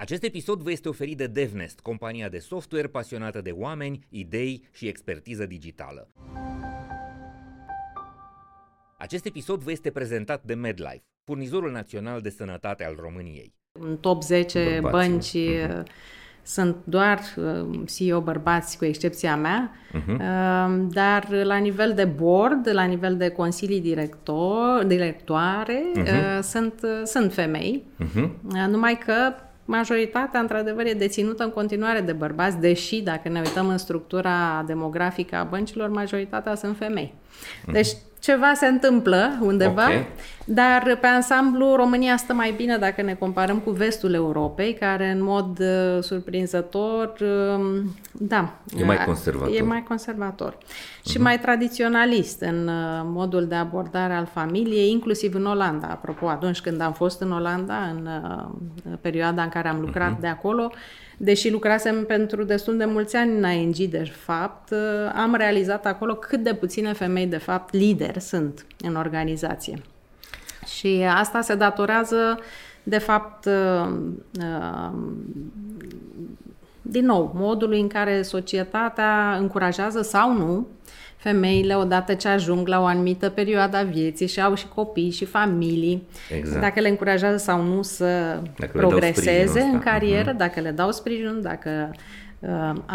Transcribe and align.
Acest 0.00 0.22
episod 0.22 0.60
vă 0.62 0.70
este 0.70 0.88
oferit 0.88 1.16
de 1.16 1.26
DevNest, 1.26 1.80
compania 1.80 2.28
de 2.28 2.38
software 2.38 2.86
pasionată 2.86 3.40
de 3.40 3.50
oameni, 3.50 4.06
idei 4.08 4.68
și 4.72 4.86
expertiză 4.86 5.46
digitală. 5.46 6.08
Acest 8.98 9.26
episod 9.26 9.62
vă 9.62 9.70
este 9.70 9.90
prezentat 9.90 10.42
de 10.44 10.54
MedLife, 10.54 11.02
furnizorul 11.24 11.70
național 11.70 12.20
de 12.20 12.30
sănătate 12.30 12.84
al 12.84 12.96
României. 13.00 13.54
În 13.80 13.96
top 13.96 14.22
10 14.22 14.78
Bărbații. 14.80 15.08
bănci 15.10 15.68
Mhm. 15.68 15.86
sunt 16.42 16.76
doar 16.84 17.18
uh, 17.36 17.80
CEO 17.96 18.20
bărbați, 18.20 18.78
cu 18.78 18.84
excepția 18.84 19.36
mea, 19.36 19.70
Mhm. 19.92 20.12
uh, 20.12 20.86
dar 20.90 21.28
la 21.30 21.56
nivel 21.56 21.92
de 21.94 22.04
board, 22.04 22.68
la 22.72 22.84
nivel 22.84 23.16
de 23.16 23.28
consilii 23.28 23.80
director, 23.80 24.84
directoare, 24.86 25.82
uh, 25.96 26.38
sunt, 26.42 26.74
uh, 26.82 27.00
sunt 27.04 27.32
femei, 27.32 27.84
Mhm. 27.96 28.40
Uh, 28.46 28.66
numai 28.68 28.98
că 28.98 29.34
majoritatea, 29.68 30.40
într-adevăr, 30.40 30.86
e 30.86 30.92
deținută 30.92 31.44
în 31.44 31.50
continuare 31.50 32.00
de 32.00 32.12
bărbați, 32.12 32.58
deși, 32.58 33.00
dacă 33.00 33.28
ne 33.28 33.38
uităm 33.38 33.68
în 33.68 33.78
structura 33.78 34.64
demografică 34.66 35.36
a 35.36 35.44
băncilor, 35.44 35.88
majoritatea 35.88 36.54
sunt 36.54 36.76
femei. 36.76 37.14
Deci, 37.72 37.88
ceva 38.20 38.52
se 38.54 38.66
întâmplă 38.66 39.38
undeva, 39.40 39.86
Ok. 39.86 40.06
Dar 40.50 40.98
pe 41.00 41.06
ansamblu 41.06 41.74
România 41.76 42.16
stă 42.16 42.32
mai 42.32 42.52
bine 42.56 42.76
dacă 42.76 43.02
ne 43.02 43.14
comparăm 43.14 43.58
cu 43.58 43.70
vestul 43.70 44.14
Europei, 44.14 44.74
care 44.74 45.10
în 45.10 45.22
mod 45.22 45.58
uh, 45.58 46.02
surprinzător, 46.02 47.12
uh, 47.20 47.80
da, 48.12 48.54
E 48.78 48.84
mai 48.84 48.96
uh, 48.96 49.04
conservator. 49.04 49.54
E 49.54 49.62
mai 49.62 49.82
conservator 49.82 50.58
și 51.08 51.20
mai 51.20 51.38
tradiționalist 51.40 52.40
în 52.40 52.68
uh, 52.68 53.00
modul 53.04 53.46
de 53.46 53.54
abordare 53.54 54.12
al 54.12 54.28
familiei, 54.32 54.90
inclusiv 54.90 55.34
în 55.34 55.46
Olanda. 55.46 55.86
Apropo, 55.86 56.26
atunci 56.26 56.60
când 56.60 56.80
am 56.80 56.92
fost 56.92 57.20
în 57.20 57.32
Olanda, 57.32 57.76
în 57.76 58.06
uh, 58.06 58.98
perioada 59.00 59.42
în 59.42 59.48
care 59.48 59.68
am 59.68 59.80
lucrat 59.80 60.20
de 60.20 60.26
acolo, 60.26 60.72
deși 61.16 61.50
lucrasem 61.50 62.04
pentru 62.04 62.44
destul 62.44 62.76
de 62.76 62.84
mulți 62.84 63.16
ani 63.16 63.38
în 63.38 63.50
ING, 63.50 63.76
de 63.76 64.12
fapt, 64.14 64.70
uh, 64.70 64.78
am 65.14 65.34
realizat 65.34 65.86
acolo 65.86 66.14
cât 66.14 66.42
de 66.42 66.54
puține 66.54 66.92
femei, 66.92 67.26
de 67.26 67.38
fapt, 67.38 67.74
lideri 67.74 68.20
sunt 68.20 68.66
în 68.84 68.94
organizație. 68.96 69.82
Și 70.76 71.04
asta 71.14 71.40
se 71.40 71.54
datorează, 71.54 72.38
de 72.82 72.98
fapt, 72.98 73.44
uh, 73.44 73.92
uh, 74.40 74.90
din 76.82 77.04
nou, 77.04 77.32
modului 77.34 77.80
în 77.80 77.88
care 77.88 78.22
societatea 78.22 79.36
încurajează 79.40 80.02
sau 80.02 80.32
nu 80.32 80.66
femeile, 81.16 81.74
odată 81.76 82.14
ce 82.14 82.28
ajung 82.28 82.68
la 82.68 82.80
o 82.80 82.84
anumită 82.84 83.28
perioadă 83.28 83.76
a 83.76 83.82
vieții 83.82 84.26
și 84.26 84.40
au 84.40 84.54
și 84.54 84.68
copii 84.74 85.10
și 85.10 85.24
familii, 85.24 86.02
Exact. 86.36 86.60
dacă 86.60 86.80
le 86.80 86.88
încurajează 86.88 87.36
sau 87.36 87.62
nu 87.62 87.82
să 87.82 88.04
Dacă 88.58 88.72
le 88.72 88.80
dau 88.80 88.88
progreseze 88.88 89.30
sprijinul 89.30 89.68
în 89.70 89.76
ăsta. 89.76 89.90
carieră, 89.90 90.32
dacă 90.32 90.60
le 90.60 90.70
dau 90.70 90.92
sprijin, 90.92 91.38
dacă 91.42 91.90
uh, 91.92 91.98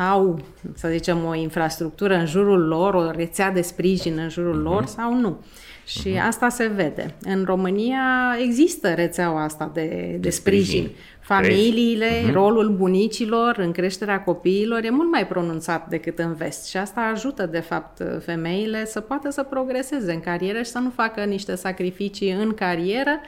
au, 0.10 0.40
să 0.74 0.88
zicem, 0.92 1.26
o 1.26 1.36
infrastructură 1.36 2.16
în 2.16 2.26
jurul 2.26 2.68
lor, 2.68 2.94
o 2.94 3.12
rețea 3.12 3.52
de 3.52 3.62
sprijin 3.62 4.18
în 4.18 4.30
jurul 4.30 4.56
Mhm. 4.56 4.64
lor 4.64 4.86
sau 4.86 5.14
nu. 5.16 5.38
Și 5.86 6.10
asta 6.28 6.50
se 6.50 6.68
vede. 6.68 7.14
În 7.22 7.44
România 7.46 8.36
există 8.42 8.94
rețeaua 8.94 9.44
asta 9.44 9.72
de, 9.74 10.18
de, 10.20 10.30
sprijin. 10.30 10.66
sprijin. 10.66 10.92
Familiile, 11.20 12.32
rolul 12.32 12.70
bunicilor 12.70 13.58
în 13.58 13.72
creșterea 13.72 14.22
copiilor 14.24 14.84
e 14.84 14.90
mult 14.90 15.12
mai 15.12 15.28
pronunțat 15.28 15.88
decât 15.90 16.20
în 16.20 16.34
vest 16.34 16.68
și 16.68 16.78
asta 16.78 17.02
ajută, 17.14 17.46
de 17.46 17.60
fapt, 17.60 18.02
femeile 18.26 18.86
să 18.86 19.00
poată 19.00 19.30
să 19.30 19.44
progreseze 19.44 20.12
în 20.14 20.20
carieră 20.20 20.58
și 20.58 20.70
să 20.72 20.80
nu 20.80 20.90
facă 20.90 21.24
niște 21.24 21.56
sacrificii 21.56 22.32
în 22.32 22.54
carieră 22.54 23.20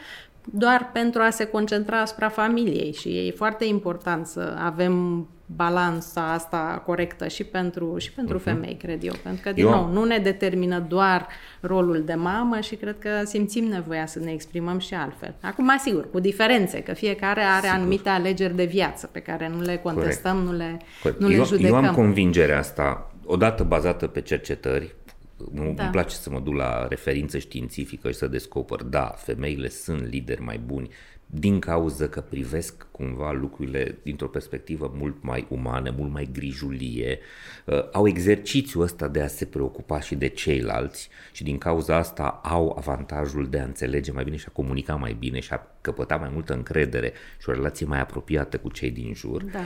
doar 0.52 0.90
pentru 0.94 1.22
a 1.22 1.30
se 1.30 1.46
concentra 1.46 2.02
asupra 2.02 2.30
familiei 2.30 2.94
și 2.94 3.10
e 3.28 3.32
foarte 3.32 3.66
important 3.66 4.26
să 4.26 4.56
avem 4.64 5.28
balanța 5.56 6.32
asta 6.32 6.82
corectă 6.86 7.28
și 7.28 7.44
pentru, 7.44 7.98
și 7.98 8.12
pentru 8.12 8.38
femei, 8.38 8.78
cred 8.82 9.04
eu. 9.04 9.14
Pentru 9.24 9.42
că, 9.44 9.52
din 9.52 9.64
Eu- 9.66 9.70
nou, 9.70 9.92
nu 9.92 10.04
ne 10.04 10.18
determină 10.18 10.86
doar 10.88 11.28
rolul 11.60 12.04
de 12.06 12.14
mamă 12.14 12.60
și 12.60 12.76
cred 12.76 12.96
că 13.00 13.10
simțim 13.24 13.64
nevoia 13.64 14.06
să 14.06 14.20
ne 14.20 14.32
exprimăm 14.32 14.80
și 14.80 14.94
altfel. 14.94 15.34
Acum, 15.42 15.76
sigur, 15.84 16.10
cu 16.12 16.20
diferențe, 16.20 16.80
că 16.80 16.94
fiecare 16.94 17.42
are 17.42 17.62
Sigur. 17.66 17.78
anumite 17.80 18.10
alegeri 18.10 18.56
de 18.56 18.66
viață 18.66 19.08
pe 19.12 19.20
care 19.20 19.52
nu 19.56 19.62
le 19.62 19.78
contestăm, 19.78 20.38
nu 20.38 20.52
le, 20.52 20.80
Corect. 21.02 21.20
nu 21.22 21.28
le 21.28 21.34
eu, 21.36 21.46
judecăm. 21.46 21.84
eu 21.84 21.90
am 21.90 21.94
convingerea 21.96 22.58
asta, 22.58 23.12
odată 23.26 23.64
bazată 23.64 24.08
pe 24.08 24.22
cercetări, 24.22 24.96
da. 25.38 25.72
Da. 25.74 25.84
îmi 25.84 25.92
place 25.92 26.16
să 26.16 26.30
mă 26.30 26.40
duc 26.40 26.54
la 26.54 26.88
referință 26.88 27.38
științifică 27.38 28.12
și 28.12 28.18
să 28.18 28.28
descoper, 28.28 28.82
da, 28.82 29.06
femeile 29.06 29.70
sunt 29.70 30.08
lideri 30.08 30.42
mai 30.42 30.58
buni 30.58 30.90
din 31.26 31.60
cauza 31.60 32.08
că 32.08 32.22
privesc 32.22 32.88
cumva 32.92 33.32
lucrurile 33.32 33.98
dintr-o 34.04 34.28
perspectivă 34.28 34.94
mult 34.98 35.16
mai 35.22 35.46
umană, 35.50 35.94
mult 35.98 36.12
mai 36.12 36.30
grijulie, 36.34 37.20
uh, 37.66 37.90
au 37.92 38.08
exercițiul 38.08 38.84
ăsta 38.84 39.08
de 39.08 39.22
a 39.22 39.28
se 39.28 39.46
preocupa 39.46 40.00
și 40.00 40.16
de 40.16 40.28
ceilalți 40.28 41.10
și 41.32 41.44
din 41.44 41.58
cauza 41.58 41.96
asta 41.96 42.40
au 42.44 42.76
avantajul 42.78 43.50
de 43.50 43.60
a 43.60 43.64
înțelege 43.64 44.12
mai 44.12 44.24
bine 44.24 44.36
și 44.36 44.46
a 44.48 44.52
comunica 44.52 44.96
mai 44.96 45.16
bine 45.20 45.40
și 45.40 45.54
a 45.54 45.68
căpăta 45.82 46.16
mai 46.16 46.30
multă 46.34 46.54
încredere 46.54 47.14
și 47.42 47.50
o 47.50 47.52
relație 47.52 47.86
mai 47.86 48.00
apropiată 48.00 48.58
cu 48.58 48.70
cei 48.70 48.92
din 48.92 49.14
jur. 49.14 49.44
Da. 49.44 49.60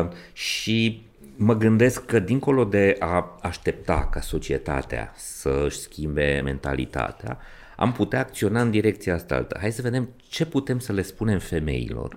Uh, 0.00 0.08
și 0.32 1.02
mă 1.42 1.56
gândesc 1.56 2.04
că 2.04 2.18
dincolo 2.18 2.64
de 2.64 2.96
a 2.98 3.38
aștepta 3.42 4.08
ca 4.12 4.20
societatea 4.20 5.12
să 5.16 5.62
își 5.64 5.78
schimbe 5.78 6.40
mentalitatea, 6.44 7.38
am 7.76 7.92
putea 7.92 8.18
acționa 8.18 8.60
în 8.60 8.70
direcția 8.70 9.14
asta 9.14 9.34
altă. 9.34 9.56
Hai 9.60 9.72
să 9.72 9.82
vedem 9.82 10.08
ce 10.28 10.46
putem 10.46 10.78
să 10.78 10.92
le 10.92 11.02
spunem 11.02 11.38
femeilor. 11.38 12.14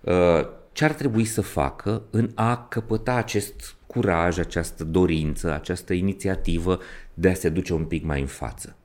Uh, 0.00 0.46
ce 0.72 0.84
ar 0.84 0.92
trebui 0.92 1.24
să 1.24 1.40
facă 1.40 2.02
în 2.10 2.30
a 2.34 2.66
căpăta 2.68 3.14
acest 3.14 3.76
curaj, 3.86 4.38
această 4.38 4.84
dorință, 4.84 5.52
această 5.52 5.92
inițiativă 5.92 6.78
de 7.14 7.28
a 7.28 7.34
se 7.34 7.48
duce 7.48 7.74
un 7.74 7.84
pic 7.84 8.04
mai 8.04 8.20
în 8.20 8.26
față. 8.26 8.76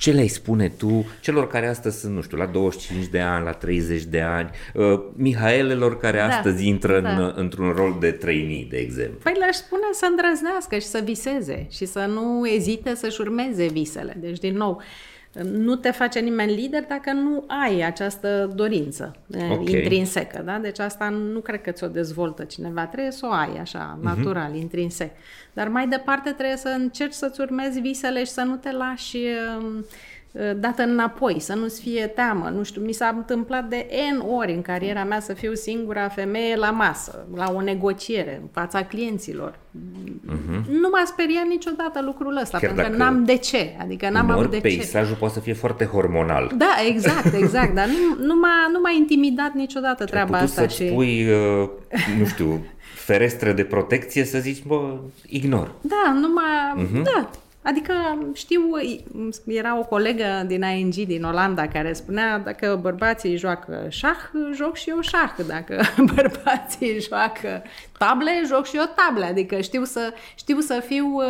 Ce 0.00 0.12
le-ai 0.12 0.28
spune 0.28 0.68
tu 0.68 1.06
celor 1.20 1.46
care 1.46 1.66
astăzi 1.66 2.00
sunt, 2.00 2.14
nu 2.14 2.22
știu, 2.22 2.36
la 2.36 2.46
25 2.46 3.06
de 3.06 3.20
ani, 3.20 3.44
la 3.44 3.52
30 3.52 4.02
de 4.02 4.20
ani, 4.20 4.50
uh, 4.74 5.00
Mihaelelor 5.16 5.98
care 5.98 6.16
Da, 6.16 6.26
astăzi 6.26 6.66
intră 6.66 6.96
în, 6.96 7.02
da. 7.02 7.32
într-un 7.36 7.70
rol 7.70 7.96
de 8.00 8.10
trainee, 8.10 8.66
de 8.70 8.76
exemplu? 8.76 9.18
Păi 9.22 9.34
le-aș 9.38 9.54
spune 9.54 9.82
să 9.92 10.06
îndrăznească 10.10 10.78
și 10.78 10.86
să 10.86 11.00
viseze 11.04 11.66
și 11.70 11.86
să 11.86 11.98
nu 11.98 12.48
ezite 12.48 12.94
să-și 12.94 13.20
urmeze 13.20 13.66
visele. 13.66 14.16
Deci, 14.20 14.38
din 14.38 14.56
nou, 14.56 14.82
nu 15.32 15.76
te 15.76 15.90
face 15.90 16.18
nimeni 16.18 16.54
lider 16.54 16.84
dacă 16.86 17.12
nu 17.12 17.44
ai 17.46 17.80
această 17.80 18.52
dorință 18.54 19.16
Ok. 19.34 19.60
okay. 19.60 19.74
intrinsecă. 19.74 20.42
Da? 20.44 20.58
Deci 20.58 20.78
asta 20.78 21.08
nu 21.08 21.40
cred 21.40 21.62
că 21.62 21.70
ți-o 21.70 21.88
dezvoltă 21.88 22.44
cineva. 22.44 22.86
Trebuie 22.86 23.12
să 23.12 23.26
o 23.26 23.32
ai 23.32 23.56
așa, 23.60 23.98
natural, 24.02 24.54
intrinsec. 24.54 25.10
Dar 25.52 25.68
mai 25.68 25.88
departe 25.88 26.30
trebuie 26.30 26.56
să 26.56 26.68
încerci 26.68 27.12
să-ți 27.12 27.40
urmezi 27.40 27.80
visele 27.80 28.24
și 28.24 28.30
să 28.30 28.40
nu 28.40 28.56
te 28.56 28.72
lași 28.72 29.16
um, 29.16 29.84
dată 30.56 30.82
înapoi, 30.82 31.40
să 31.40 31.54
nu-ți 31.54 31.80
fie 31.80 32.06
teamă. 32.06 32.52
Nu 32.56 32.62
știu, 32.62 32.82
mi 32.82 32.92
s-a 32.92 33.14
întâmplat 33.16 33.68
de 33.68 33.86
N 34.14 34.22
ori 34.36 34.52
în 34.52 34.62
cariera 34.62 35.04
mea 35.04 35.20
să 35.20 35.32
fiu 35.32 35.54
singura 35.54 36.08
femeie 36.08 36.56
la 36.56 36.70
masă, 36.70 37.26
la 37.34 37.52
o 37.54 37.60
negociere, 37.60 38.38
în 38.42 38.48
fața 38.52 38.84
clienților. 38.84 39.52
Uh-huh. 39.52 40.64
Nu 40.80 40.88
m-a 40.92 41.02
speriat 41.04 41.46
niciodată 41.48 42.02
lucrul 42.04 42.36
ăsta, 42.36 42.58
Chiar 42.58 42.70
pentru 42.70 42.90
că 42.90 42.96
dacă 42.96 43.10
n-am 43.10 43.24
de 43.24 43.36
ce. 43.36 43.76
Adică 43.80 44.08
n-am 44.10 44.24
Uneori 44.24 44.40
avut 44.40 44.50
de 44.50 44.56
ce. 44.56 44.76
peisajul 44.76 45.16
poate 45.16 45.34
să 45.34 45.40
fie 45.40 45.52
foarte 45.52 45.84
hormonal. 45.84 46.52
Da, 46.56 46.74
exact, 46.88 47.34
exact, 47.34 47.74
dar 47.74 47.86
nu, 47.86 48.24
nu, 48.24 48.34
m-a, 48.34 48.68
nu 48.72 48.80
m-a 48.80 48.90
intimidat 48.90 49.52
niciodată 49.52 50.02
Ai 50.02 50.08
treaba 50.08 50.30
putut 50.30 50.48
asta. 50.48 50.60
să-ți 50.60 50.74
Și... 50.74 50.84
pui, 50.84 51.26
uh, 51.30 51.68
nu 52.18 52.24
știu, 52.26 52.66
ferestre 52.94 53.52
de 53.52 53.64
protecție 53.64 54.24
să 54.24 54.38
zici, 54.38 54.62
bă, 54.66 54.96
ignor. 55.26 55.72
Da, 55.80 56.12
nu 56.20 56.28
m-a... 56.28 56.74
Mhm. 56.76 57.00
Uh-huh. 57.00 57.02
Da, 57.02 57.30
adică 57.62 57.92
știu, 58.32 58.60
era 59.46 59.78
o 59.78 59.82
colegă 59.82 60.44
din 60.46 60.62
ING 60.62 60.94
din 60.94 61.24
Olanda 61.24 61.68
care 61.68 61.92
spunea 61.92 62.38
dacă 62.38 62.78
bărbații 62.82 63.36
joacă 63.36 63.86
șah, 63.88 64.30
joc 64.54 64.76
și 64.76 64.90
eu 64.90 65.00
șah. 65.00 65.34
Dacă 65.46 65.82
bărbații 66.14 67.00
joacă 67.00 67.62
table, 67.98 68.30
joc 68.46 68.66
și 68.66 68.76
eu 68.76 68.90
table. 68.94 69.24
Adică 69.24 69.60
știu 69.60 69.84
să, 69.84 70.12
știu 70.34 70.58
să 70.58 70.82
fiu 70.86 71.06
uh, 71.06 71.24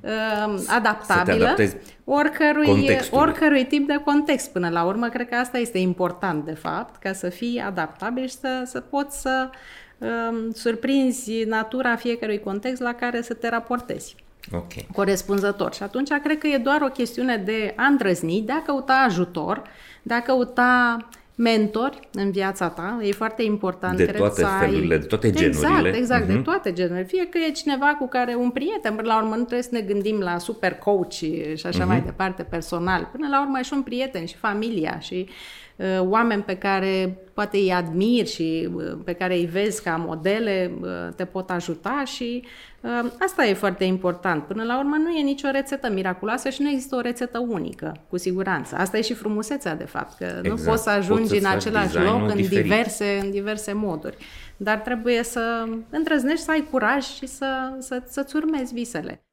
uh, 0.00 0.62
adaptabilă 0.66 1.44
adaptezi 1.44 1.76
oricărui, 2.04 2.66
contextului. 2.66 3.22
oricărui 3.22 3.64
tip 3.64 3.86
de 3.86 4.00
context. 4.04 4.52
Până 4.52 4.68
la 4.68 4.84
urmă, 4.84 5.08
cred 5.08 5.28
că 5.28 5.34
asta 5.34 5.58
este 5.58 5.78
important, 5.78 6.44
de 6.44 6.54
fapt, 6.54 6.96
ca 6.96 7.12
să 7.12 7.28
fii 7.28 7.62
adaptabil 7.66 8.26
și 8.26 8.34
să, 8.34 8.62
să 8.64 8.80
poți 8.80 9.20
să 9.20 9.50
um, 9.98 10.50
surprinzi 10.50 11.44
natura 11.44 11.96
fiecărui 11.96 12.40
context 12.40 12.82
la 12.82 12.94
care 12.94 13.22
să 13.22 13.34
te 13.34 13.48
raportezi 13.48 14.14
Ok. 14.52 14.72
corespunzător. 14.94 15.74
Și 15.74 15.82
atunci 15.82 16.08
cred 16.22 16.38
că 16.38 16.46
e 16.46 16.56
doar 16.58 16.82
o 16.82 16.86
chestiune 16.90 17.36
de 17.36 17.72
a 17.76 17.84
îndrăzni, 17.84 18.42
de 18.46 18.52
a 18.52 18.62
căuta 18.62 19.04
ajutor, 19.06 19.62
de 20.02 20.14
a 20.14 20.22
căuta 20.22 20.96
mentori 21.34 22.08
în 22.12 22.30
viața 22.30 22.68
ta. 22.68 22.98
E 23.02 23.12
foarte 23.12 23.42
important, 23.42 23.96
De 23.96 24.04
cred, 24.04 24.16
toate 24.16 24.40
să 24.40 24.46
ai... 24.46 24.66
felurile, 24.68 24.96
de 24.98 25.06
toate 25.06 25.26
Exact, 25.26 25.52
genurile. 25.52 25.96
exact, 25.96 26.26
de 26.26 26.32
Mhm. 26.32 26.42
toate 26.42 26.72
genurile. 26.72 27.04
Fie 27.04 27.26
că 27.26 27.38
e 27.38 27.50
cineva 27.50 27.86
cu 27.98 28.08
care 28.08 28.34
un 28.34 28.50
prieten, 28.50 28.94
până 28.94 29.06
la 29.08 29.16
urmă 29.16 29.28
nu 29.34 29.42
trebuie 29.42 29.62
să 29.62 29.68
ne 29.72 29.80
gândim 29.80 30.18
la 30.18 30.38
super 30.38 30.72
coach 30.74 31.12
și 31.12 31.62
așa 31.66 31.78
Mhm. 31.78 31.88
mai 31.88 32.00
departe, 32.00 32.42
personal. 32.42 33.08
Până 33.12 33.28
la 33.30 33.40
urmă 33.42 33.58
e 33.58 33.62
și 33.62 33.72
un 33.74 33.82
prieten 33.82 34.26
și 34.26 34.36
familia 34.36 34.98
și 34.98 35.28
oameni 35.98 36.42
pe 36.42 36.56
care 36.56 37.18
poate 37.34 37.56
îi 37.56 37.72
admiri 37.72 38.28
și 38.30 38.68
pe 39.04 39.12
care 39.12 39.34
îi 39.34 39.46
vezi 39.52 39.82
ca 39.82 40.04
modele 40.06 40.72
te 41.16 41.24
pot 41.24 41.50
ajuta 41.50 42.02
și 42.06 42.44
asta 43.18 43.46
e 43.46 43.54
foarte 43.54 43.84
important. 43.84 44.44
Până 44.44 44.62
la 44.62 44.78
urmă 44.78 44.96
nu 44.96 45.10
e 45.10 45.22
nicio 45.22 45.50
rețetă 45.50 45.90
miraculoasă 45.90 46.48
și 46.50 46.62
nu 46.62 46.68
există 46.68 46.96
o 46.96 47.00
rețetă 47.00 47.38
unică, 47.38 47.96
cu 48.08 48.16
siguranță. 48.16 48.76
Asta 48.76 48.98
e 48.98 49.00
și 49.00 49.14
frumusețea, 49.14 49.74
de 49.74 49.84
fapt, 49.84 50.16
că 50.16 50.24
exact. 50.24 50.46
nu 50.46 50.54
poți 50.70 50.82
să 50.82 50.90
ajungi 50.90 51.22
poți 51.22 51.38
în 51.38 51.46
același 51.46 51.96
loc 51.96 52.30
în 52.30 52.36
diverse, 52.36 53.18
în 53.22 53.30
diverse 53.30 53.72
moduri. 53.72 54.16
Dar 54.56 54.78
trebuie 54.78 55.22
să 55.22 55.68
îndrăznești 55.90 56.44
să 56.44 56.50
ai 56.50 56.66
curaj 56.70 57.04
și 57.04 57.26
să, 57.26 57.76
să, 57.78 58.02
să-ți 58.06 58.36
urmezi 58.36 58.72
visele. 58.72 59.24